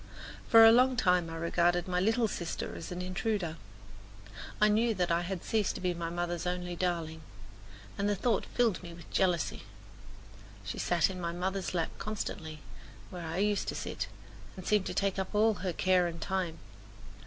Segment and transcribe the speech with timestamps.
[0.47, 3.57] For a long time I regarded my little sister as an intruder.
[4.59, 7.21] I knew that I had ceased to be my mother's only darling,
[7.99, 9.61] and the thought filled me with jealousy.
[10.63, 12.61] She sat in my mother's lap constantly,
[13.11, 14.07] where I used to sit,
[14.57, 16.57] and seemed to take up all her care and time.